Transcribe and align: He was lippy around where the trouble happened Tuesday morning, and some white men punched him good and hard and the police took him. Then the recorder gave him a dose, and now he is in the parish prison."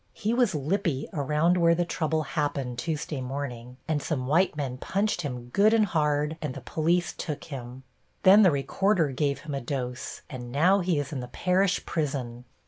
He 0.13 0.33
was 0.33 0.55
lippy 0.55 1.07
around 1.13 1.57
where 1.57 1.75
the 1.75 1.85
trouble 1.85 2.23
happened 2.23 2.79
Tuesday 2.79 3.21
morning, 3.21 3.77
and 3.87 4.01
some 4.01 4.25
white 4.25 4.57
men 4.57 4.79
punched 4.79 5.21
him 5.21 5.49
good 5.49 5.75
and 5.75 5.85
hard 5.85 6.37
and 6.41 6.55
the 6.55 6.61
police 6.61 7.13
took 7.13 7.43
him. 7.43 7.83
Then 8.23 8.41
the 8.41 8.49
recorder 8.49 9.09
gave 9.11 9.41
him 9.41 9.53
a 9.53 9.61
dose, 9.61 10.23
and 10.27 10.51
now 10.51 10.79
he 10.79 10.97
is 10.97 11.13
in 11.13 11.19
the 11.19 11.27
parish 11.27 11.85
prison." 11.85 12.45